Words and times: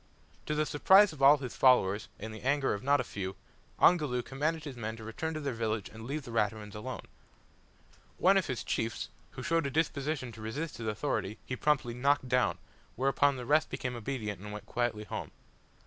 To 0.47 0.55
the 0.55 0.65
surprise 0.65 1.13
of 1.13 1.21
all 1.21 1.37
his 1.37 1.55
followers, 1.55 2.07
and 2.17 2.33
the 2.33 2.41
anger 2.41 2.73
of 2.73 2.81
not 2.81 2.99
a 2.99 3.03
few, 3.03 3.35
Ongoloo 3.77 4.23
commanded 4.23 4.63
his 4.63 4.75
men 4.75 4.97
to 4.97 5.03
return 5.03 5.35
to 5.35 5.39
their 5.39 5.53
village 5.53 5.89
and 5.89 6.07
leave 6.07 6.23
the 6.23 6.31
Raturans 6.31 6.73
alone. 6.73 7.03
One 8.17 8.35
of 8.35 8.47
his 8.47 8.63
chiefs, 8.63 9.09
who 9.33 9.43
showed 9.43 9.67
a 9.67 9.69
disposition 9.69 10.31
to 10.31 10.41
resist 10.41 10.77
his 10.77 10.87
authority, 10.87 11.37
he 11.45 11.55
promptly 11.55 11.93
knocked 11.93 12.27
down, 12.27 12.57
whereupon 12.95 13.35
the 13.37 13.45
rest 13.45 13.69
became 13.69 13.95
obedient 13.95 14.41
and 14.41 14.51
went 14.51 14.65
quietly 14.65 15.03
home. 15.03 15.29